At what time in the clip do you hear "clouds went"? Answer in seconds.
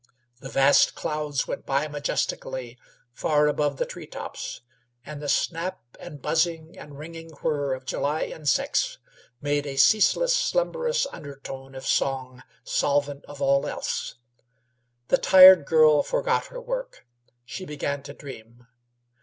0.95-1.63